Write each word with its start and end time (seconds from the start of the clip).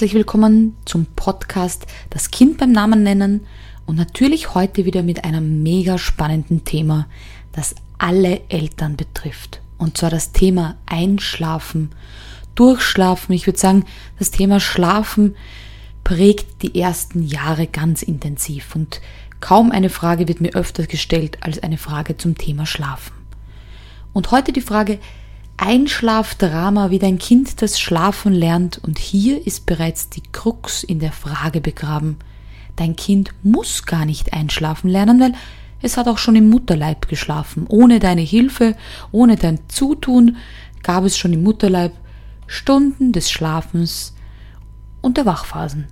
herzlich 0.00 0.14
willkommen 0.14 0.78
zum 0.86 1.04
Podcast 1.14 1.86
Das 2.08 2.30
Kind 2.30 2.56
beim 2.56 2.72
Namen 2.72 3.02
nennen 3.02 3.46
und 3.84 3.96
natürlich 3.96 4.54
heute 4.54 4.86
wieder 4.86 5.02
mit 5.02 5.24
einem 5.24 5.62
mega 5.62 5.98
spannenden 5.98 6.64
Thema, 6.64 7.06
das 7.52 7.74
alle 7.98 8.40
Eltern 8.48 8.96
betrifft. 8.96 9.60
Und 9.76 9.98
zwar 9.98 10.08
das 10.08 10.32
Thema 10.32 10.76
Einschlafen, 10.86 11.90
Durchschlafen. 12.54 13.34
Ich 13.34 13.46
würde 13.46 13.58
sagen, 13.58 13.84
das 14.18 14.30
Thema 14.30 14.58
Schlafen 14.58 15.36
prägt 16.02 16.62
die 16.62 16.80
ersten 16.80 17.22
Jahre 17.22 17.66
ganz 17.66 18.02
intensiv 18.02 18.74
und 18.74 19.02
kaum 19.40 19.70
eine 19.70 19.90
Frage 19.90 20.28
wird 20.28 20.40
mir 20.40 20.54
öfter 20.54 20.86
gestellt 20.86 21.36
als 21.42 21.62
eine 21.62 21.76
Frage 21.76 22.16
zum 22.16 22.38
Thema 22.38 22.64
Schlafen. 22.64 23.12
Und 24.14 24.30
heute 24.30 24.52
die 24.54 24.62
Frage, 24.62 24.98
Einschlafdrama 25.62 26.88
wie 26.88 26.98
dein 26.98 27.18
Kind 27.18 27.60
das 27.60 27.78
Schlafen 27.78 28.32
lernt 28.32 28.78
und 28.78 28.98
hier 28.98 29.46
ist 29.46 29.66
bereits 29.66 30.08
die 30.08 30.22
Krux 30.32 30.82
in 30.82 31.00
der 31.00 31.12
Frage 31.12 31.60
begraben. 31.60 32.16
Dein 32.76 32.96
Kind 32.96 33.32
muss 33.42 33.84
gar 33.84 34.06
nicht 34.06 34.32
einschlafen 34.32 34.88
lernen, 34.88 35.20
weil 35.20 35.34
es 35.82 35.98
hat 35.98 36.08
auch 36.08 36.16
schon 36.16 36.34
im 36.34 36.48
Mutterleib 36.48 37.08
geschlafen. 37.08 37.66
Ohne 37.68 37.98
deine 37.98 38.22
Hilfe, 38.22 38.74
ohne 39.12 39.36
dein 39.36 39.60
Zutun 39.68 40.38
gab 40.82 41.04
es 41.04 41.18
schon 41.18 41.34
im 41.34 41.42
Mutterleib 41.42 41.92
Stunden 42.46 43.12
des 43.12 43.30
Schlafens 43.30 44.14
und 45.02 45.18
der 45.18 45.26
Wachphasen 45.26 45.88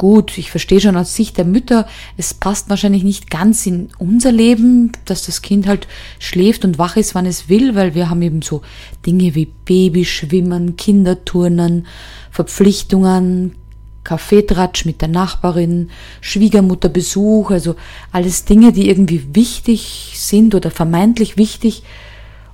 gut, 0.00 0.38
ich 0.38 0.50
verstehe 0.50 0.80
schon 0.80 0.96
aus 0.96 1.14
Sicht 1.14 1.36
der 1.36 1.44
Mütter, 1.44 1.86
es 2.16 2.32
passt 2.32 2.70
wahrscheinlich 2.70 3.04
nicht 3.04 3.30
ganz 3.30 3.66
in 3.66 3.90
unser 3.98 4.32
Leben, 4.32 4.92
dass 5.04 5.26
das 5.26 5.42
Kind 5.42 5.66
halt 5.66 5.86
schläft 6.18 6.64
und 6.64 6.78
wach 6.78 6.96
ist, 6.96 7.14
wann 7.14 7.26
es 7.26 7.50
will, 7.50 7.74
weil 7.74 7.94
wir 7.94 8.08
haben 8.08 8.22
eben 8.22 8.40
so 8.40 8.62
Dinge 9.04 9.34
wie 9.34 9.44
Babyschwimmen, 9.66 10.76
Kinderturnen, 10.76 11.86
Verpflichtungen, 12.30 13.56
Kaffeetratsch 14.02 14.86
mit 14.86 15.02
der 15.02 15.08
Nachbarin, 15.08 15.90
Schwiegermutterbesuch, 16.22 17.50
also 17.50 17.76
alles 18.10 18.46
Dinge, 18.46 18.72
die 18.72 18.88
irgendwie 18.88 19.34
wichtig 19.34 20.12
sind 20.14 20.54
oder 20.54 20.70
vermeintlich 20.70 21.36
wichtig. 21.36 21.82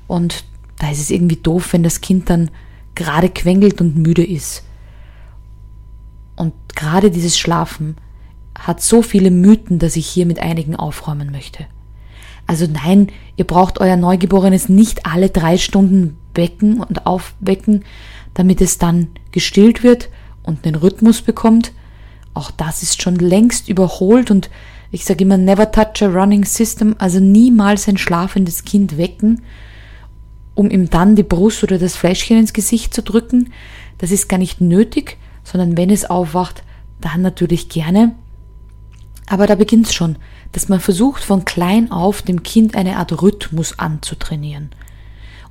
Und 0.08 0.42
da 0.80 0.90
ist 0.90 1.00
es 1.00 1.10
irgendwie 1.12 1.36
doof, 1.36 1.74
wenn 1.74 1.84
das 1.84 2.00
Kind 2.00 2.28
dann 2.28 2.50
gerade 2.96 3.28
quengelt 3.28 3.80
und 3.80 3.96
müde 3.96 4.26
ist. 4.26 4.64
Gerade 6.76 7.10
dieses 7.10 7.36
Schlafen 7.38 7.96
hat 8.56 8.80
so 8.80 9.02
viele 9.02 9.30
Mythen, 9.32 9.80
dass 9.80 9.96
ich 9.96 10.06
hier 10.06 10.26
mit 10.26 10.38
einigen 10.38 10.76
aufräumen 10.76 11.32
möchte. 11.32 11.66
Also 12.46 12.66
nein, 12.70 13.08
ihr 13.36 13.46
braucht 13.46 13.80
euer 13.80 13.96
Neugeborenes 13.96 14.68
nicht 14.68 15.04
alle 15.04 15.30
drei 15.30 15.58
Stunden 15.58 16.18
wecken 16.34 16.80
und 16.80 17.06
aufwecken, 17.06 17.84
damit 18.34 18.60
es 18.60 18.78
dann 18.78 19.08
gestillt 19.32 19.82
wird 19.82 20.10
und 20.42 20.64
den 20.64 20.74
Rhythmus 20.74 21.22
bekommt. 21.22 21.72
Auch 22.34 22.50
das 22.50 22.82
ist 22.82 23.02
schon 23.02 23.16
längst 23.16 23.68
überholt 23.68 24.30
und 24.30 24.50
ich 24.92 25.06
sage 25.06 25.24
immer, 25.24 25.38
never 25.38 25.72
touch 25.72 26.02
a 26.02 26.06
running 26.06 26.44
system, 26.44 26.94
also 26.98 27.20
niemals 27.20 27.88
ein 27.88 27.96
schlafendes 27.96 28.64
Kind 28.64 28.98
wecken, 28.98 29.42
um 30.54 30.70
ihm 30.70 30.90
dann 30.90 31.16
die 31.16 31.22
Brust 31.22 31.64
oder 31.64 31.78
das 31.78 31.96
Fläschchen 31.96 32.38
ins 32.38 32.52
Gesicht 32.52 32.92
zu 32.92 33.02
drücken. 33.02 33.52
Das 33.96 34.10
ist 34.10 34.28
gar 34.28 34.38
nicht 34.38 34.60
nötig 34.60 35.16
sondern 35.46 35.76
wenn 35.76 35.90
es 35.90 36.04
aufwacht, 36.04 36.62
dann 37.00 37.22
natürlich 37.22 37.68
gerne. 37.68 38.14
Aber 39.26 39.46
da 39.46 39.54
beginnt 39.54 39.86
es 39.86 39.94
schon, 39.94 40.16
dass 40.52 40.68
man 40.68 40.80
versucht, 40.80 41.24
von 41.24 41.44
klein 41.44 41.90
auf 41.90 42.22
dem 42.22 42.42
Kind 42.42 42.76
eine 42.76 42.96
Art 42.96 43.20
Rhythmus 43.22 43.78
anzutrainieren. 43.78 44.70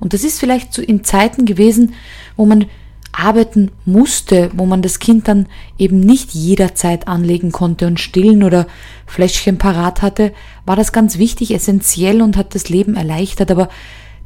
Und 0.00 0.12
das 0.12 0.24
ist 0.24 0.40
vielleicht 0.40 0.72
so 0.72 0.82
in 0.82 1.04
Zeiten 1.04 1.44
gewesen, 1.44 1.94
wo 2.36 2.46
man 2.46 2.66
arbeiten 3.12 3.70
musste, 3.86 4.50
wo 4.54 4.66
man 4.66 4.82
das 4.82 4.98
Kind 4.98 5.26
dann 5.26 5.46
eben 5.78 6.00
nicht 6.00 6.32
jederzeit 6.34 7.08
anlegen 7.08 7.50
konnte 7.50 7.86
und 7.86 7.98
stillen 7.98 8.42
oder 8.42 8.66
Fläschchen 9.06 9.56
parat 9.56 10.02
hatte, 10.02 10.32
war 10.66 10.76
das 10.76 10.92
ganz 10.92 11.16
wichtig, 11.16 11.54
essentiell 11.54 12.20
und 12.20 12.36
hat 12.36 12.54
das 12.54 12.68
Leben 12.68 12.94
erleichtert. 12.94 13.50
Aber 13.50 13.70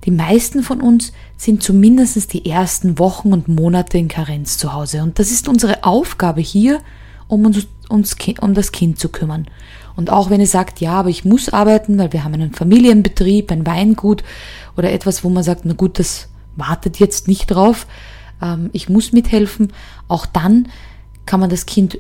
die 0.05 0.11
meisten 0.11 0.63
von 0.63 0.81
uns 0.81 1.13
sind 1.37 1.63
zumindest 1.63 2.33
die 2.33 2.47
ersten 2.47 2.99
Wochen 2.99 3.33
und 3.33 3.49
Monate 3.49 3.99
in 3.99 4.09
Karenz 4.09 4.59
zu 4.59 4.73
Hause. 4.73 5.03
Und 5.03 5.19
das 5.19 5.31
ist 5.31 5.47
unsere 5.47 5.85
Aufgabe 5.85 6.41
hier, 6.41 6.81
um 7.31 7.47
uns, 7.47 7.67
uns 7.89 8.17
um 8.41 8.55
das 8.55 8.73
Kind 8.73 8.99
zu 8.99 9.09
kümmern. 9.09 9.47
Und 9.97 10.11
auch 10.11 10.31
wenn 10.31 10.41
es 10.41 10.53
sagt, 10.53 10.81
ja, 10.81 10.93
aber 10.93 11.09
ich 11.11 11.25
muss 11.25 11.49
arbeiten, 11.49 11.99
weil 11.99 12.13
wir 12.13 12.25
haben 12.25 12.35
einen 12.35 12.53
Familienbetrieb, 12.53 13.51
ein 13.53 13.67
Weingut 13.67 14.23
oder 14.77 14.93
etwas, 14.93 15.25
wo 15.25 15.29
man 15.29 15.43
sagt, 15.43 15.65
na 15.65 15.75
gut, 15.75 15.99
das 15.99 16.29
wartet 16.57 16.99
jetzt 16.99 17.29
nicht 17.29 17.47
drauf, 17.47 17.87
ähm, 18.43 18.71
ich 18.73 18.89
muss 18.89 19.13
mithelfen, 19.13 19.73
auch 20.09 20.27
dann 20.27 20.69
kann 21.27 21.41
man 21.41 21.51
das 21.51 21.67
Kind 21.67 21.99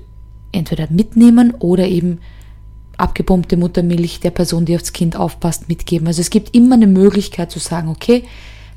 entweder 0.52 0.88
mitnehmen 0.90 1.54
oder 1.58 1.86
eben 1.86 2.18
abgepumpte 2.96 3.56
Muttermilch 3.56 4.20
der 4.20 4.30
Person, 4.30 4.64
die 4.64 4.74
aufs 4.74 4.92
Kind 4.92 5.16
aufpasst, 5.16 5.68
mitgeben. 5.68 6.06
Also 6.06 6.20
es 6.20 6.30
gibt 6.30 6.54
immer 6.54 6.74
eine 6.74 6.86
Möglichkeit 6.86 7.50
zu 7.50 7.58
sagen, 7.58 7.88
okay, 7.88 8.24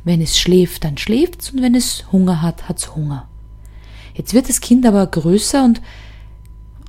wenn 0.03 0.22
es 0.22 0.38
schläft, 0.38 0.84
dann 0.84 0.97
schläft 0.97 1.42
es 1.42 1.52
und 1.52 1.62
wenn 1.62 1.75
es 1.75 2.12
Hunger 2.12 2.42
hat, 2.42 2.69
hat 2.69 2.78
es 2.78 2.96
Hunger. 2.96 3.28
Jetzt 4.13 4.34
wird 4.34 4.50
das 4.50 4.62
Kind 4.62 4.86
aber 4.86 5.06
größer 5.08 5.63
und 5.63 5.81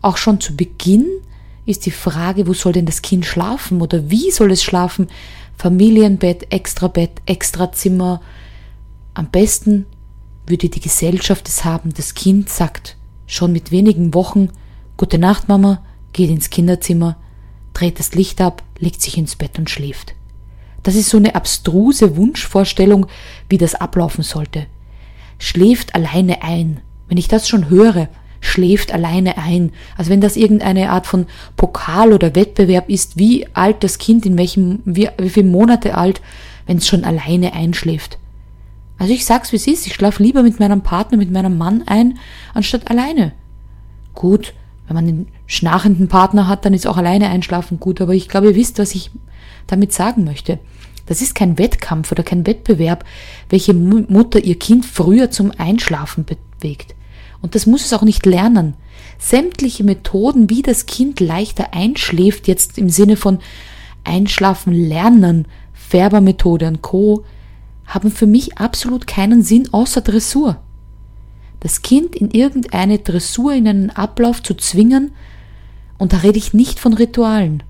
auch 0.04 0.16
schon 0.16 0.40
zu 0.40 0.56
Beginn 0.56 1.06
ist 1.66 1.86
die 1.86 1.90
Frage, 1.90 2.46
wo 2.46 2.52
soll 2.52 2.72
denn 2.72 2.86
das 2.86 3.02
Kind 3.02 3.24
schlafen 3.24 3.80
oder 3.80 4.10
wie 4.10 4.30
soll 4.30 4.52
es 4.52 4.62
schlafen? 4.62 5.08
Familienbett, 5.56 6.52
extra 6.52 6.88
Bett, 6.88 7.22
extra 7.26 7.72
Zimmer. 7.72 8.20
Am 9.14 9.30
besten 9.30 9.86
würde 10.46 10.68
die 10.68 10.80
Gesellschaft 10.80 11.48
es 11.48 11.64
haben, 11.64 11.94
das 11.94 12.14
Kind 12.14 12.50
sagt 12.50 12.96
schon 13.26 13.52
mit 13.52 13.70
wenigen 13.70 14.12
Wochen 14.12 14.50
Gute 14.96 15.18
Nacht, 15.18 15.48
Mama, 15.48 15.82
geht 16.12 16.30
ins 16.30 16.50
Kinderzimmer, 16.50 17.16
dreht 17.72 17.98
das 17.98 18.14
Licht 18.14 18.40
ab, 18.40 18.62
legt 18.78 19.02
sich 19.02 19.18
ins 19.18 19.34
Bett 19.34 19.58
und 19.58 19.68
schläft. 19.68 20.14
Das 20.84 20.94
ist 20.94 21.10
so 21.10 21.16
eine 21.16 21.34
abstruse 21.34 22.16
Wunschvorstellung, 22.16 23.06
wie 23.48 23.58
das 23.58 23.74
ablaufen 23.74 24.22
sollte. 24.22 24.66
Schläft 25.38 25.96
alleine 25.96 26.42
ein. 26.42 26.80
Wenn 27.08 27.18
ich 27.18 27.26
das 27.26 27.48
schon 27.48 27.70
höre, 27.70 28.08
schläft 28.44 28.92
alleine 28.92 29.38
ein. 29.38 29.72
Also 29.96 30.10
wenn 30.10 30.20
das 30.20 30.36
irgendeine 30.36 30.90
Art 30.90 31.06
von 31.06 31.26
Pokal 31.56 32.12
oder 32.12 32.34
Wettbewerb 32.34 32.88
ist, 32.88 33.16
wie 33.16 33.46
alt 33.54 33.82
das 33.82 33.98
Kind, 33.98 34.26
in 34.26 34.36
welchem, 34.36 34.80
wie, 34.84 35.08
wie 35.18 35.30
viele 35.30 35.48
Monate 35.48 35.96
alt, 35.96 36.20
wenn 36.66 36.76
es 36.76 36.86
schon 36.86 37.04
alleine 37.04 37.54
einschläft. 37.54 38.18
Also 38.98 39.12
ich 39.12 39.24
sag's 39.24 39.52
wie 39.52 39.56
es 39.56 39.66
ist, 39.66 39.86
ich 39.86 39.94
schlaf 39.94 40.18
lieber 40.18 40.42
mit 40.42 40.60
meinem 40.60 40.82
Partner, 40.82 41.18
mit 41.18 41.30
meinem 41.30 41.58
Mann 41.58 41.82
ein, 41.86 42.18
anstatt 42.52 42.90
alleine. 42.90 43.32
Gut, 44.14 44.54
wenn 44.86 44.94
man 44.94 45.08
einen 45.08 45.28
schnarchenden 45.46 46.08
Partner 46.08 46.46
hat, 46.46 46.64
dann 46.64 46.74
ist 46.74 46.86
auch 46.86 46.98
alleine 46.98 47.28
einschlafen 47.28 47.80
gut, 47.80 48.00
aber 48.00 48.14
ich 48.14 48.28
glaube, 48.28 48.48
ihr 48.48 48.54
wisst, 48.54 48.78
was 48.78 48.94
ich 48.94 49.10
damit 49.66 49.92
sagen 49.92 50.24
möchte. 50.24 50.58
Das 51.06 51.22
ist 51.22 51.34
kein 51.34 51.58
Wettkampf 51.58 52.12
oder 52.12 52.22
kein 52.22 52.46
Wettbewerb, 52.46 53.04
welche 53.48 53.74
Mutter 53.74 54.42
ihr 54.42 54.58
Kind 54.58 54.86
früher 54.86 55.30
zum 55.30 55.50
Einschlafen 55.56 56.24
bewegt. 56.24 56.94
Und 57.44 57.54
das 57.54 57.66
muss 57.66 57.84
es 57.84 57.92
auch 57.92 58.02
nicht 58.02 58.24
lernen. 58.26 58.74
Sämtliche 59.18 59.84
Methoden, 59.84 60.48
wie 60.48 60.62
das 60.62 60.86
Kind 60.86 61.20
leichter 61.20 61.74
einschläft, 61.74 62.48
jetzt 62.48 62.78
im 62.78 62.88
Sinne 62.88 63.16
von 63.16 63.38
Einschlafen 64.02 64.72
lernen, 64.72 65.46
Färbermethode 65.72 66.66
und 66.66 66.82
Co., 66.82 67.24
haben 67.86 68.10
für 68.10 68.26
mich 68.26 68.56
absolut 68.56 69.06
keinen 69.06 69.42
Sinn 69.42 69.68
außer 69.72 70.00
Dressur 70.00 70.58
das 71.64 71.80
Kind 71.80 72.14
in 72.14 72.30
irgendeine 72.30 72.98
Dressur, 72.98 73.54
in 73.54 73.66
einen 73.66 73.90
Ablauf 73.90 74.42
zu 74.42 74.54
zwingen, 74.54 75.12
und 75.96 76.12
da 76.12 76.18
rede 76.18 76.36
ich 76.36 76.52
nicht 76.52 76.78
von 76.78 76.92
Ritualen, 76.92 77.62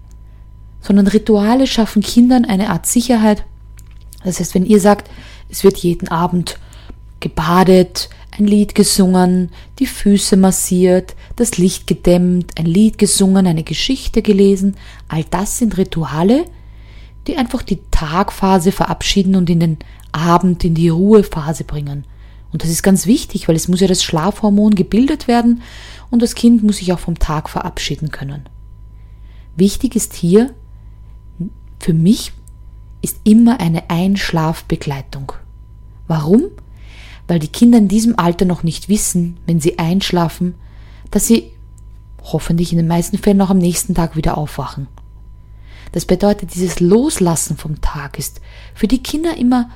sondern 0.81 1.07
Rituale 1.07 1.69
schaffen 1.69 2.03
Kindern 2.03 2.45
eine 2.45 2.71
Art 2.71 2.87
Sicherheit. 2.87 3.45
Das 4.25 4.41
heißt, 4.41 4.55
wenn 4.57 4.67
ihr 4.67 4.81
sagt, 4.81 5.09
es 5.49 5.63
wird 5.63 5.77
jeden 5.77 6.09
Abend 6.09 6.59
gebadet, 7.21 8.09
ein 8.37 8.47
Lied 8.47 8.75
gesungen, 8.75 9.51
die 9.79 9.87
Füße 9.87 10.37
massiert, 10.37 11.15
das 11.37 11.57
Licht 11.57 11.87
gedämmt, 11.87 12.59
ein 12.59 12.67
Lied 12.67 12.99
gesungen, 12.99 13.47
eine 13.47 13.63
Geschichte 13.63 14.23
gelesen, 14.23 14.77
all 15.09 15.25
das 15.25 15.59
sind 15.59 15.77
Rituale, 15.77 16.45
die 17.27 17.37
einfach 17.37 17.63
die 17.63 17.81
Tagphase 17.91 18.73
verabschieden 18.73 19.37
und 19.37 19.49
in 19.49 19.61
den 19.61 19.79
Abend, 20.13 20.65
in 20.65 20.75
die 20.75 20.89
Ruhephase 20.89 21.65
bringen. 21.65 22.05
Und 22.53 22.63
das 22.63 22.71
ist 22.71 22.83
ganz 22.83 23.07
wichtig, 23.07 23.49
weil 23.49 23.57
es 23.57 23.69
muss 23.69 23.81
ja 23.81 23.89
das 23.89 24.05
Schlafhormon 24.05 24.75
gebildet 24.75 25.27
werden 25.29 25.63
und 26.11 26.23
das 26.23 26.35
Kind 26.35 26.63
muss 26.63 26.79
sich 26.79 26.93
auch 26.93 26.99
vom 26.99 27.19
Tag 27.19 27.49
verabschieden 27.49 28.11
können. 28.11 28.49
Wichtig 29.57 29.97
ist 29.97 30.15
hier, 30.15 30.55
für 31.79 31.95
mich 31.95 32.33
ist 33.01 33.19
immer 33.25 33.61
eine 33.61 33.91
Einschlafbegleitung. 33.91 35.33
Warum? 36.07 36.51
Weil 37.27 37.39
die 37.39 37.49
Kinder 37.49 37.79
in 37.79 37.89
diesem 37.89 38.19
Alter 38.19 38.45
noch 38.45 38.63
nicht 38.63 38.89
wissen, 38.89 39.39
wenn 39.47 39.61
sie 39.61 39.79
einschlafen, 39.79 40.55
dass 41.11 41.27
sie 41.27 41.51
hoffentlich 42.23 42.73
in 42.73 42.79
den 42.79 42.89
meisten 42.89 43.19
Fällen 43.19 43.41
auch 43.41 43.51
am 43.51 43.59
nächsten 43.59 43.95
Tag 43.95 44.17
wieder 44.17 44.37
aufwachen. 44.37 44.89
Das 45.93 46.07
bedeutet, 46.07 46.55
dieses 46.55 46.81
Loslassen 46.81 47.57
vom 47.57 47.81
Tag 47.81 48.19
ist 48.19 48.41
für 48.75 48.89
die 48.89 49.03
Kinder 49.03 49.37
immer 49.37 49.69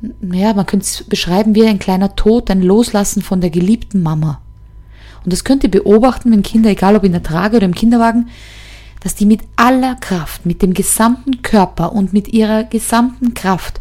ja, 0.00 0.54
man 0.54 0.66
könnte 0.66 0.84
es 0.84 1.02
beschreiben 1.04 1.54
wie 1.54 1.66
ein 1.66 1.78
kleiner 1.78 2.14
Tod, 2.14 2.50
ein 2.50 2.62
Loslassen 2.62 3.22
von 3.22 3.40
der 3.40 3.50
geliebten 3.50 4.02
Mama. 4.02 4.40
Und 5.24 5.32
das 5.32 5.44
könnt 5.44 5.64
ihr 5.64 5.70
beobachten, 5.70 6.30
wenn 6.30 6.42
Kinder, 6.42 6.70
egal 6.70 6.96
ob 6.96 7.04
in 7.04 7.12
der 7.12 7.22
Trage 7.22 7.56
oder 7.56 7.66
im 7.66 7.74
Kinderwagen, 7.74 8.28
dass 9.00 9.14
die 9.14 9.26
mit 9.26 9.40
aller 9.56 9.96
Kraft, 9.96 10.46
mit 10.46 10.62
dem 10.62 10.74
gesamten 10.74 11.42
Körper 11.42 11.92
und 11.92 12.12
mit 12.12 12.28
ihrer 12.28 12.64
gesamten 12.64 13.34
Kraft 13.34 13.80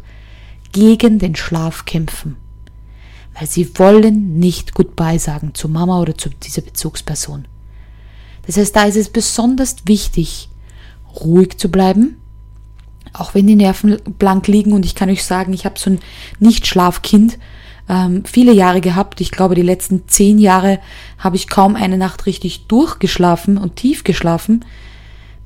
gegen 0.72 1.20
den 1.20 1.36
Schlaf 1.36 1.86
kämpfen. 1.86 2.36
Weil 3.38 3.48
sie 3.48 3.78
wollen 3.78 4.40
nicht 4.40 4.74
Goodbye 4.74 5.20
sagen 5.20 5.54
zu 5.54 5.70
Mama 5.70 6.00
oder 6.00 6.18
zu 6.18 6.30
dieser 6.30 6.62
Bezugsperson. 6.62 7.46
Das 8.46 8.58
heißt, 8.58 8.76
da 8.76 8.86
ist 8.86 8.96
es 8.96 9.10
besonders 9.10 9.76
wichtig, 9.86 10.50
ruhig 11.22 11.58
zu 11.58 11.70
bleiben, 11.70 12.18
auch 13.14 13.34
wenn 13.34 13.48
die 13.48 13.56
Nerven 13.56 13.98
blank 14.18 14.48
liegen 14.48 14.74
und 14.74 14.86
ich 14.86 14.96
kann 14.96 15.10
euch 15.10 15.24
sagen, 15.24 15.54
ich 15.54 15.66
habe 15.66 15.78
so 15.78 15.92
ein 15.92 16.00
Nicht-Schlafkind 16.40 17.38
ähm, 17.90 18.24
viele 18.26 18.54
Jahre 18.54 18.82
gehabt. 18.82 19.22
Ich 19.22 19.32
glaube, 19.32 19.56
die 19.56 19.62
letzten 19.62 20.08
zehn 20.08 20.40
Jahre 20.40 20.80
habe 21.18 21.36
ich 21.36 21.48
kaum 21.48 21.76
eine 21.76 21.98
Nacht 21.98 22.26
richtig 22.26 22.68
durchgeschlafen 22.68 23.58
und 23.58 23.76
tief 23.76 24.04
geschlafen. 24.04 24.66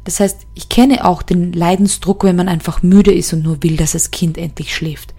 Das 0.03 0.19
heißt, 0.19 0.47
ich 0.55 0.69
kenne 0.69 1.05
auch 1.05 1.21
den 1.21 1.53
Leidensdruck, 1.53 2.23
wenn 2.23 2.35
man 2.35 2.47
einfach 2.47 2.81
müde 2.81 3.13
ist 3.13 3.33
und 3.33 3.44
nur 3.44 3.61
will, 3.63 3.77
dass 3.77 3.91
das 3.91 4.11
Kind 4.11 4.37
endlich 4.37 4.75
schläft. 4.75 5.13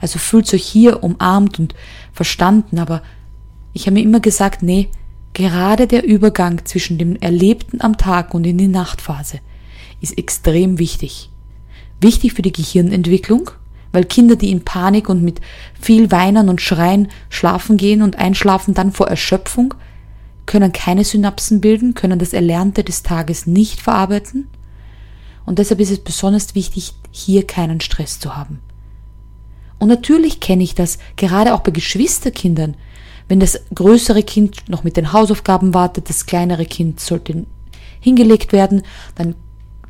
Also 0.00 0.18
fühlt 0.18 0.52
euch 0.54 0.64
hier 0.64 1.02
umarmt 1.02 1.58
und 1.58 1.74
verstanden, 2.12 2.78
aber 2.78 3.02
ich 3.72 3.86
habe 3.86 3.94
mir 3.94 4.02
immer 4.02 4.20
gesagt, 4.20 4.62
nee, 4.62 4.88
gerade 5.34 5.86
der 5.86 6.04
Übergang 6.04 6.64
zwischen 6.64 6.98
dem 6.98 7.16
Erlebten 7.16 7.80
am 7.80 7.96
Tag 7.96 8.34
und 8.34 8.44
in 8.44 8.58
die 8.58 8.68
Nachtphase 8.68 9.40
ist 10.00 10.16
extrem 10.18 10.78
wichtig. 10.78 11.30
Wichtig 12.00 12.32
für 12.32 12.42
die 12.42 12.52
Gehirnentwicklung, 12.52 13.50
weil 13.92 14.04
Kinder, 14.04 14.36
die 14.36 14.50
in 14.50 14.64
Panik 14.64 15.08
und 15.08 15.22
mit 15.22 15.40
viel 15.78 16.10
Weinen 16.10 16.48
und 16.48 16.60
Schreien 16.60 17.08
schlafen 17.28 17.76
gehen 17.76 18.02
und 18.02 18.16
einschlafen 18.16 18.74
dann 18.74 18.92
vor 18.92 19.08
Erschöpfung, 19.08 19.74
können 20.46 20.72
keine 20.72 21.04
Synapsen 21.04 21.60
bilden, 21.60 21.94
können 21.94 22.18
das 22.18 22.32
Erlernte 22.32 22.82
des 22.82 23.02
Tages 23.02 23.46
nicht 23.46 23.80
verarbeiten. 23.80 24.48
Und 25.44 25.58
deshalb 25.58 25.80
ist 25.80 25.90
es 25.90 26.02
besonders 26.02 26.54
wichtig, 26.54 26.94
hier 27.10 27.46
keinen 27.46 27.80
Stress 27.80 28.18
zu 28.18 28.36
haben. 28.36 28.60
Und 29.80 29.88
natürlich 29.88 30.38
kenne 30.38 30.62
ich 30.62 30.76
das, 30.76 30.98
gerade 31.16 31.54
auch 31.54 31.60
bei 31.60 31.72
Geschwisterkindern, 31.72 32.76
wenn 33.26 33.40
das 33.40 33.60
größere 33.74 34.22
Kind 34.22 34.68
noch 34.68 34.84
mit 34.84 34.96
den 34.96 35.12
Hausaufgaben 35.12 35.74
wartet, 35.74 36.08
das 36.08 36.26
kleinere 36.26 36.66
Kind 36.66 37.00
sollte 37.00 37.46
hingelegt 38.00 38.52
werden, 38.52 38.82
dann 39.16 39.34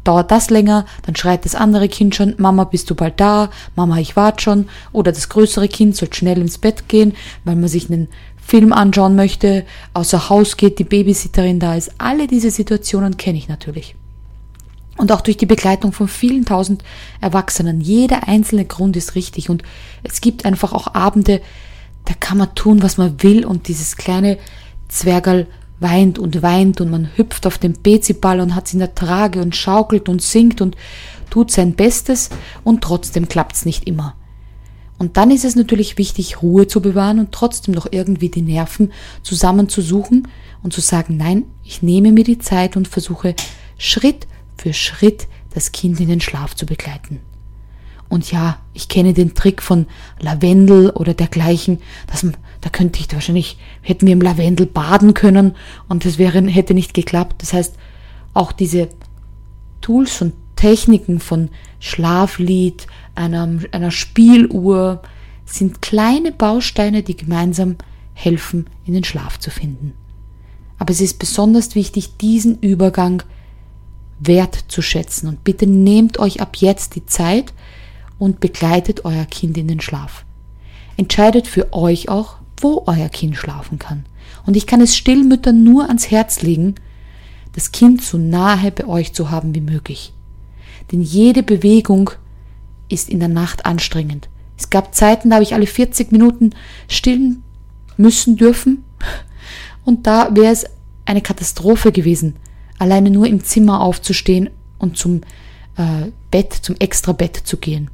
dauert 0.05 0.31
das 0.31 0.49
länger, 0.51 0.87
dann 1.03 1.17
schreit 1.17 1.45
das 1.45 1.55
andere 1.55 1.89
Kind 1.89 2.15
schon, 2.15 2.35
Mama, 2.39 2.65
bist 2.65 2.89
du 2.89 2.95
bald 2.95 3.21
da? 3.21 3.51
Mama, 3.77 3.99
ich 3.99 4.17
warte 4.17 4.43
schon. 4.43 4.69
Oder 4.93 5.13
das 5.13 5.29
größere 5.29 5.69
Kind 5.69 5.97
soll 5.97 6.13
schnell 6.13 6.39
ins 6.39 6.59
Bett 6.59 6.89
gehen, 6.89 7.15
weil 7.45 7.57
man 7.57 7.69
sich 7.69 7.91
einen 7.91 8.09
Film 8.37 8.73
anschauen 8.73 9.17
möchte, 9.17 9.65
außer 9.93 10.29
Haus 10.29 10.57
geht, 10.57 10.79
die 10.79 10.85
Babysitterin 10.85 11.61
da 11.61 11.75
ist. 11.75 11.93
Alle 11.99 12.27
diese 12.27 12.51
Situationen 12.51 13.17
kenne 13.17 13.39
ich 13.39 13.49
natürlich. 13.49 13.95
Und 15.01 15.13
auch 15.13 15.23
durch 15.23 15.39
die 15.39 15.47
Begleitung 15.47 15.93
von 15.93 16.09
vielen 16.09 16.45
tausend 16.45 16.85
Erwachsenen. 17.23 17.81
Jeder 17.81 18.29
einzelne 18.29 18.67
Grund 18.67 18.97
ist 18.97 19.15
richtig. 19.15 19.49
Und 19.49 19.63
es 20.03 20.21
gibt 20.21 20.45
einfach 20.45 20.75
auch 20.75 20.95
Abende, 20.95 21.41
da 22.05 22.13
kann 22.21 22.37
man 22.37 22.55
tun, 22.55 22.83
was 22.83 22.99
man 22.99 23.23
will. 23.23 23.47
Und 23.47 23.69
dieses 23.69 23.97
kleine 23.97 24.37
Zwergerl 24.89 25.47
weint 25.79 26.19
und 26.19 26.43
weint 26.43 26.83
und 26.83 26.91
man 26.91 27.09
hüpft 27.17 27.47
auf 27.47 27.57
dem 27.57 27.73
Beziball 27.83 28.41
und 28.41 28.55
hat 28.55 28.69
sie 28.69 28.75
in 28.75 28.81
der 28.81 28.95
Trage 28.95 29.41
und 29.41 29.57
schaukelt 29.57 30.11
und 30.11 30.21
singt 30.21 30.61
und 30.61 30.77
tut 31.31 31.51
sein 31.51 31.73
Bestes 31.77 32.29
und 32.63 32.83
trotzdem 32.83 33.27
klappt's 33.27 33.65
nicht 33.65 33.87
immer. 33.87 34.15
Und 34.99 35.17
dann 35.17 35.31
ist 35.31 35.47
es 35.47 35.57
natürlich 35.57 35.97
wichtig, 35.97 36.43
Ruhe 36.43 36.67
zu 36.67 36.83
bewahren 36.83 37.21
und 37.21 37.33
trotzdem 37.33 37.73
noch 37.73 37.87
irgendwie 37.91 38.29
die 38.29 38.43
Nerven 38.43 38.93
zusammenzusuchen 39.23 40.29
und 40.63 40.75
zu 40.75 40.83
sagen, 40.83 41.17
nein, 41.17 41.47
ich 41.65 41.81
nehme 41.81 42.13
mir 42.13 42.25
die 42.25 42.39
Zeit 42.39 42.77
und 42.77 42.87
versuche 42.87 43.35
Schritt 43.79 44.27
für 44.61 44.73
Schritt 44.73 45.27
das 45.55 45.73
Kind 45.73 46.01
in 46.01 46.09
den 46.09 46.21
Schlaf 46.21 46.55
zu 46.55 46.67
begleiten. 46.67 47.21
Und 48.09 48.33
ja, 48.33 48.59
ich 48.75 48.89
kenne 48.89 49.15
den 49.15 49.35
Trick 49.35 49.63
von 49.63 49.87
Lavendel 50.19 50.91
oder 50.91 51.15
dergleichen, 51.15 51.79
dass 52.09 52.25
man, 52.25 52.37
da 52.61 52.69
könnte 52.69 53.01
ich 53.01 53.13
wahrscheinlich, 53.13 53.57
hätten 53.83 54.07
wir 54.07 54.13
im 54.13 54.21
Lavendel 54.21 54.67
baden 54.67 55.15
können 55.15 55.55
und 55.89 56.05
das 56.05 56.19
wäre, 56.19 56.45
hätte 56.47 56.75
nicht 56.75 56.93
geklappt. 56.93 57.37
Das 57.39 57.53
heißt, 57.53 57.77
auch 58.35 58.53
diese 58.53 58.89
Tools 59.81 60.21
und 60.23 60.35
Techniken 60.57 61.21
von 61.21 61.51
Schlaflied, 61.79 62.87
einer, 63.15 63.49
einer 63.71 63.91
Spieluhr 63.91 65.03
sind 65.47 65.81
kleine 65.81 66.33
Bausteine, 66.33 67.03
die 67.03 67.17
gemeinsam 67.17 67.77
helfen, 68.13 68.67
in 68.85 68.95
den 68.95 69.05
Schlaf 69.05 69.39
zu 69.39 69.51
finden. 69.51 69.95
Aber 70.79 70.91
es 70.91 71.01
ist 71.01 71.19
besonders 71.19 71.75
wichtig, 71.75 72.17
diesen 72.19 72.59
Übergang 72.59 73.23
wertzuschätzen. 74.21 75.29
Und 75.29 75.45
bitte 75.45 75.67
nehmt 75.67 76.19
euch 76.19 76.41
ab 76.41 76.57
jetzt 76.57 76.95
die 76.95 77.07
Zeit, 77.07 77.53
und 78.21 78.39
begleitet 78.39 79.05
euer 79.05 79.25
Kind 79.25 79.59
in 79.59 79.67
den 79.67 79.81
Schlaf. 79.81 80.25
Entscheidet 80.97 81.49
für 81.49 81.73
euch 81.73 82.09
auch, 82.09 82.37
wo 82.59 82.85
euer 82.87 83.09
Kind 83.09 83.37
schlafen 83.37 83.81
kann. 83.81 84.05
Und 84.47 84.57
ich 84.57 84.67
kann 84.67 84.81
es 84.81 84.97
Stillmüttern 84.97 85.65
nur 85.65 85.89
ans 85.89 86.11
Herz 86.11 86.43
legen, 86.43 86.77
das 87.55 87.73
Kind 87.73 88.03
so 88.03 88.19
nahe 88.19 88.71
bei 88.71 88.87
euch 88.87 89.15
zu 89.15 89.31
haben 89.31 89.55
wie 89.55 89.63
möglich. 89.63 90.13
Denn 90.93 91.01
jede 91.01 91.43
Bewegung 91.43 92.11
ist 92.89 93.09
in 93.09 93.19
der 93.19 93.29
Nacht 93.29 93.65
anstrengend. 93.65 94.29
Es 94.57 94.69
gab 94.69 94.95
Zeiten, 94.95 95.31
da 95.31 95.37
habe 95.37 95.43
ich 95.43 95.55
alle 95.55 95.67
40 95.67 96.13
Minuten 96.13 96.51
stillen 96.89 97.43
müssen 97.97 98.37
dürfen. 98.37 98.85
Und 99.85 100.07
da 100.07 100.35
wäre 100.37 100.53
es 100.53 100.67
eine 101.07 101.23
Katastrophe 101.23 101.91
gewesen, 101.91 102.37
alleine 102.81 103.11
nur 103.11 103.27
im 103.27 103.45
Zimmer 103.45 103.81
aufzustehen 103.83 104.51
und 104.79 104.97
zum 104.97 105.21
äh, 105.77 106.11
Bett, 106.31 106.53
zum 106.53 106.77
Extrabett 106.79 107.37
zu 107.37 107.59
gehen. 107.59 107.91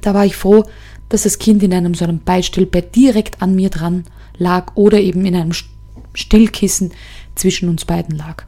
Da 0.00 0.14
war 0.14 0.24
ich 0.24 0.34
froh, 0.34 0.64
dass 1.10 1.22
das 1.22 1.38
Kind 1.38 1.62
in 1.62 1.74
einem 1.74 1.94
so 1.94 2.04
einem 2.04 2.20
Beistellbett 2.20 2.96
direkt 2.96 3.42
an 3.42 3.54
mir 3.54 3.68
dran 3.68 4.04
lag 4.38 4.72
oder 4.74 4.98
eben 4.98 5.26
in 5.26 5.36
einem 5.36 5.52
Stillkissen 6.14 6.92
zwischen 7.34 7.68
uns 7.68 7.84
beiden 7.84 8.16
lag, 8.16 8.44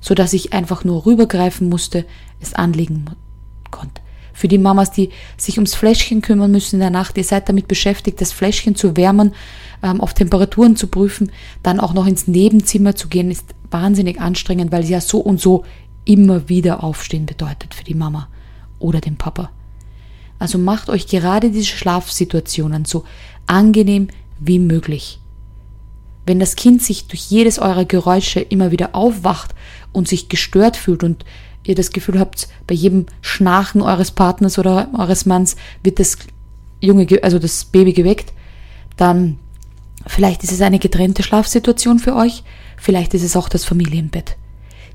so 0.00 0.14
dass 0.14 0.32
ich 0.32 0.52
einfach 0.52 0.84
nur 0.84 1.04
rübergreifen 1.06 1.68
musste, 1.68 2.06
es 2.40 2.54
anlegen 2.54 3.06
konnte. 3.72 4.00
Für 4.34 4.48
die 4.48 4.58
Mamas, 4.58 4.90
die 4.90 5.10
sich 5.38 5.56
ums 5.56 5.74
Fläschchen 5.74 6.20
kümmern 6.20 6.50
müssen 6.50 6.76
in 6.76 6.80
der 6.80 6.90
Nacht, 6.90 7.16
ihr 7.16 7.24
seid 7.24 7.48
damit 7.48 7.68
beschäftigt, 7.68 8.20
das 8.20 8.32
Fläschchen 8.32 8.74
zu 8.74 8.96
wärmen, 8.96 9.32
ähm, 9.82 10.00
auf 10.00 10.12
Temperaturen 10.12 10.76
zu 10.76 10.88
prüfen, 10.88 11.32
dann 11.62 11.80
auch 11.80 11.94
noch 11.94 12.06
ins 12.06 12.26
Nebenzimmer 12.26 12.96
zu 12.96 13.08
gehen, 13.08 13.30
ist 13.30 13.54
wahnsinnig 13.70 14.20
anstrengend, 14.20 14.72
weil 14.72 14.84
ja 14.84 15.00
so 15.00 15.18
und 15.18 15.40
so 15.40 15.64
immer 16.04 16.48
wieder 16.48 16.84
aufstehen 16.84 17.26
bedeutet 17.26 17.74
für 17.74 17.84
die 17.84 17.94
Mama 17.94 18.28
oder 18.78 19.00
den 19.00 19.16
Papa. 19.16 19.50
Also 20.38 20.58
macht 20.58 20.90
euch 20.90 21.06
gerade 21.06 21.50
diese 21.50 21.66
Schlafsituationen 21.66 22.84
so 22.84 23.04
angenehm 23.46 24.08
wie 24.38 24.58
möglich. 24.58 25.20
Wenn 26.26 26.40
das 26.40 26.56
Kind 26.56 26.82
sich 26.82 27.06
durch 27.06 27.30
jedes 27.30 27.58
eurer 27.58 27.84
Geräusche 27.84 28.40
immer 28.40 28.70
wieder 28.70 28.94
aufwacht 28.94 29.54
und 29.92 30.08
sich 30.08 30.28
gestört 30.28 30.76
fühlt 30.76 31.04
und 31.04 31.24
ihr 31.64 31.74
das 31.74 31.90
Gefühl 31.90 32.18
habt, 32.18 32.48
bei 32.66 32.74
jedem 32.74 33.06
Schnarchen 33.20 33.82
eures 33.82 34.10
Partners 34.10 34.58
oder 34.58 34.88
eures 34.96 35.26
Manns 35.26 35.56
wird 35.82 35.98
das 35.98 36.18
Junge, 36.80 37.06
also 37.22 37.38
das 37.38 37.64
Baby 37.64 37.92
geweckt, 37.92 38.32
dann 38.96 39.38
vielleicht 40.06 40.44
ist 40.44 40.52
es 40.52 40.60
eine 40.60 40.78
getrennte 40.78 41.22
Schlafsituation 41.22 41.98
für 41.98 42.14
euch, 42.14 42.42
vielleicht 42.76 43.14
ist 43.14 43.22
es 43.22 43.36
auch 43.36 43.48
das 43.48 43.64
Familienbett. 43.64 44.36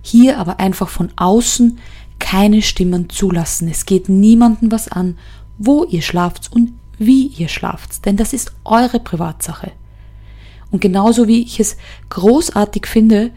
Hier 0.02 0.38
aber 0.38 0.60
einfach 0.60 0.90
von 0.90 1.12
außen 1.16 1.80
keine 2.20 2.62
Stimmen 2.62 3.10
zulassen. 3.10 3.68
Es 3.70 3.86
geht 3.86 4.10
niemandem 4.10 4.72
was 4.72 4.90
an, 4.90 5.18
wo 5.58 5.84
ihr 5.86 6.02
schlaft 6.02 6.52
und 6.52 6.74
wie 6.98 7.28
ihr 7.28 7.48
schlaft, 7.48 8.06
denn 8.06 8.18
das 8.18 8.34
ist 8.34 8.54
eure 8.66 9.00
Privatsache. 9.00 9.72
Und 10.72 10.82
genauso 10.82 11.28
wie 11.28 11.42
ich 11.42 11.60
es 11.60 11.78
großartig 12.10 12.86
finde, 12.86 13.32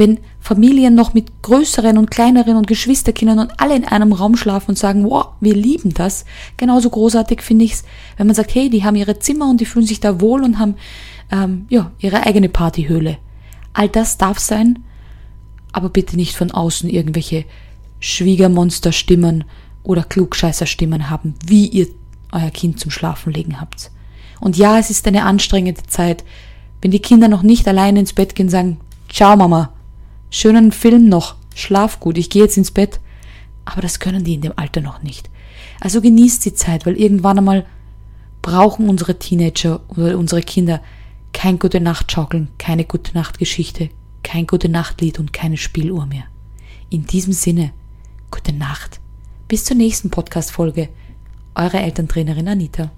wenn 0.00 0.18
Familien 0.40 0.94
noch 0.94 1.12
mit 1.12 1.42
größeren 1.42 1.98
und 1.98 2.10
kleineren 2.10 2.56
und 2.56 2.66
Geschwisterkindern 2.66 3.38
und 3.38 3.60
alle 3.60 3.76
in 3.76 3.84
einem 3.84 4.14
Raum 4.14 4.34
schlafen 4.34 4.70
und 4.70 4.78
sagen, 4.78 5.04
wow, 5.04 5.26
wir 5.40 5.54
lieben 5.54 5.92
das. 5.92 6.24
Genauso 6.56 6.88
großartig 6.88 7.42
finde 7.42 7.66
ich 7.66 7.74
es, 7.74 7.84
wenn 8.16 8.26
man 8.26 8.34
sagt, 8.34 8.54
hey, 8.54 8.70
die 8.70 8.82
haben 8.82 8.96
ihre 8.96 9.18
Zimmer 9.18 9.50
und 9.50 9.60
die 9.60 9.66
fühlen 9.66 9.84
sich 9.84 10.00
da 10.00 10.22
wohl 10.22 10.42
und 10.42 10.58
haben 10.58 10.76
ähm, 11.30 11.66
ja 11.68 11.92
ihre 11.98 12.24
eigene 12.24 12.48
Partyhöhle. 12.48 13.18
All 13.74 13.90
das 13.90 14.16
darf 14.16 14.38
sein, 14.38 14.78
aber 15.72 15.90
bitte 15.90 16.16
nicht 16.16 16.34
von 16.34 16.50
außen 16.50 16.88
irgendwelche 16.88 17.44
Schwiegermonsterstimmen 17.98 19.44
oder 19.82 20.02
Klugscheißerstimmen 20.02 21.10
haben, 21.10 21.34
wie 21.46 21.66
ihr 21.66 21.88
euer 22.32 22.50
Kind 22.50 22.80
zum 22.80 22.90
Schlafen 22.90 23.34
legen 23.34 23.60
habt. 23.60 23.90
Und 24.40 24.56
ja, 24.56 24.78
es 24.78 24.88
ist 24.88 25.06
eine 25.06 25.24
anstrengende 25.24 25.82
Zeit, 25.82 26.24
wenn 26.80 26.90
die 26.90 27.00
Kinder 27.00 27.28
noch 27.28 27.42
nicht 27.42 27.68
alleine 27.68 28.00
ins 28.00 28.14
Bett 28.14 28.34
gehen, 28.34 28.48
sagen, 28.48 28.78
ciao 29.10 29.36
Mama, 29.36 29.74
schönen 30.30 30.72
Film 30.72 31.08
noch, 31.08 31.36
schlaf 31.54 32.00
gut, 32.00 32.16
ich 32.18 32.30
gehe 32.30 32.42
jetzt 32.42 32.56
ins 32.56 32.70
Bett. 32.70 33.00
Aber 33.64 33.82
das 33.82 34.00
können 34.00 34.24
die 34.24 34.34
in 34.34 34.40
dem 34.40 34.52
Alter 34.56 34.80
noch 34.80 35.02
nicht. 35.02 35.30
Also 35.80 36.00
genießt 36.00 36.44
die 36.44 36.54
Zeit, 36.54 36.86
weil 36.86 36.96
irgendwann 36.96 37.38
einmal 37.38 37.66
brauchen 38.42 38.88
unsere 38.88 39.18
Teenager 39.18 39.80
oder 39.88 40.18
unsere 40.18 40.42
Kinder 40.42 40.80
kein 41.32 41.58
gute 41.58 41.80
Nacht 41.80 42.10
schaukeln, 42.10 42.48
keine 42.58 42.84
gute 42.84 43.12
Nacht 43.14 43.38
Geschichte, 43.38 43.90
kein 44.22 44.46
gute 44.46 44.68
Nachtlied 44.68 45.18
und 45.18 45.32
keine 45.32 45.56
Spieluhr 45.56 46.06
mehr. 46.06 46.24
In 46.88 47.06
diesem 47.06 47.32
Sinne, 47.32 47.72
gute 48.30 48.52
Nacht. 48.52 49.00
Bis 49.46 49.64
zur 49.64 49.76
nächsten 49.76 50.10
Podcast 50.10 50.50
Folge. 50.50 50.88
Eure 51.54 51.78
Elterntrainerin 51.78 52.48
Anita. 52.48 52.90